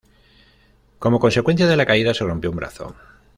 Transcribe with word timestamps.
Como 0.97 1.19
consecuencia 1.19 1.67
de 1.67 1.77
la 1.77 1.85
caída 1.85 2.15
se 2.15 2.23
rompió 2.23 2.49
un 2.49 2.55
brazo. 2.55 2.95